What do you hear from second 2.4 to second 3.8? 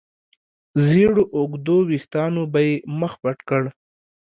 به يې مخ پټ کړ.